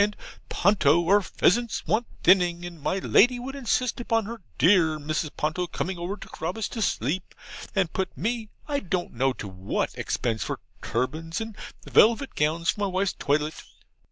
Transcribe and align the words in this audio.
and 0.03 0.17
"Ponto, 0.49 1.05
our 1.07 1.21
pheasants 1.21 1.85
want 1.85 2.07
thinning," 2.23 2.65
and 2.65 2.81
my 2.81 2.97
Lady 2.97 3.37
would 3.39 3.55
insist 3.55 3.99
upon 3.99 4.25
her 4.25 4.41
dear 4.57 4.97
Mrs. 4.97 5.29
Ponto 5.37 5.67
coming 5.67 5.99
over 5.99 6.17
to 6.17 6.27
Carabas 6.27 6.67
to 6.69 6.81
sleep, 6.81 7.35
and 7.75 7.93
put 7.93 8.17
me 8.17 8.49
I 8.67 8.79
don't 8.79 9.13
know 9.13 9.31
to 9.33 9.47
what 9.47 9.93
expense 9.95 10.41
for 10.43 10.59
turbans 10.81 11.39
and 11.39 11.55
velvet 11.85 12.33
gowns 12.33 12.71
for 12.71 12.79
my 12.81 12.87
wife's 12.87 13.13
toilette. 13.13 13.61